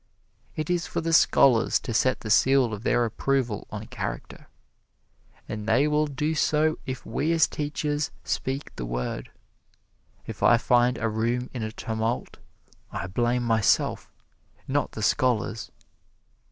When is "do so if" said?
6.07-7.05